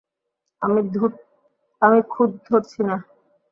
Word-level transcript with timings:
আমি 1.81 1.99
খুঁত 2.09 2.31
ধরছি 2.47 2.79
না। 2.83 2.95